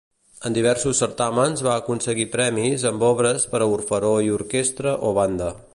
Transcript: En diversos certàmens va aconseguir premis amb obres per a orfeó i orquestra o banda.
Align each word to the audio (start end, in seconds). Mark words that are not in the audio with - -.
En 0.47 0.53
diversos 0.53 1.01
certàmens 1.03 1.61
va 1.67 1.75
aconseguir 1.83 2.25
premis 2.37 2.87
amb 2.93 3.07
obres 3.11 3.47
per 3.53 3.63
a 3.63 3.69
orfeó 3.77 4.15
i 4.31 4.35
orquestra 4.41 4.97
o 5.11 5.17
banda. 5.21 5.55